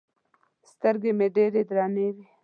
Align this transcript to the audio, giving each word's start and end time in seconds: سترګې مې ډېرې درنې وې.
سترګې 0.71 1.11
مې 1.17 1.27
ډېرې 1.35 1.61
درنې 1.69 2.07
وې. 2.15 2.25